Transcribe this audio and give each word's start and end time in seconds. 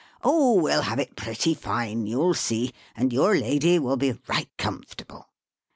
Oh, 0.23 0.55
we'll 0.55 0.81
have 0.81 0.97
it 0.97 1.15
pretty 1.15 1.53
fine, 1.53 2.07
you'll 2.07 2.33
see, 2.33 2.73
and 2.95 3.13
your 3.13 3.35
lady 3.37 3.77
will 3.77 3.97
be 3.97 4.17
right 4.25 4.49
comfortable. 4.57 5.29